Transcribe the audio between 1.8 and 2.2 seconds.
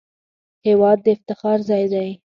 دی